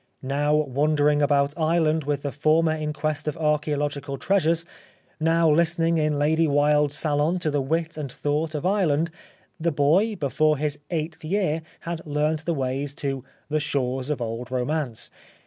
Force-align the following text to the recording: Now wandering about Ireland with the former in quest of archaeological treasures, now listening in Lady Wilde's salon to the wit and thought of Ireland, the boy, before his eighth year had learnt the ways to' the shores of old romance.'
Now 0.23 0.55
wandering 0.55 1.21
about 1.21 1.53
Ireland 1.55 2.05
with 2.05 2.23
the 2.23 2.31
former 2.31 2.71
in 2.71 2.91
quest 2.91 3.27
of 3.27 3.37
archaeological 3.37 4.17
treasures, 4.17 4.65
now 5.19 5.47
listening 5.47 5.99
in 5.99 6.17
Lady 6.17 6.47
Wilde's 6.47 6.97
salon 6.97 7.37
to 7.37 7.51
the 7.51 7.61
wit 7.61 7.97
and 7.97 8.11
thought 8.11 8.55
of 8.55 8.65
Ireland, 8.65 9.11
the 9.59 9.71
boy, 9.71 10.15
before 10.15 10.57
his 10.57 10.79
eighth 10.89 11.23
year 11.23 11.61
had 11.81 12.01
learnt 12.03 12.45
the 12.45 12.55
ways 12.55 12.95
to' 12.95 13.23
the 13.51 13.59
shores 13.59 14.09
of 14.09 14.23
old 14.23 14.49
romance.' 14.51 15.11